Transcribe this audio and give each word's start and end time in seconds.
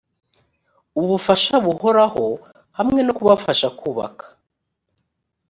ubufasha 1.01 1.55
buhoraho 1.65 2.25
hamwe 2.77 2.99
no 3.03 3.13
kubafasha 3.17 3.67
kubaka 3.79 4.25